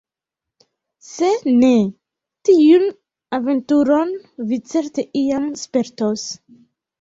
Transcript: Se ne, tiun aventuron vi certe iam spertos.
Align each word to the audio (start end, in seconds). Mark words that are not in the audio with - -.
Se 1.09 1.27
ne, 1.57 1.69
tiun 2.49 2.87
aventuron 3.39 4.15
vi 4.49 4.61
certe 4.73 5.07
iam 5.23 5.47
spertos. 5.65 6.27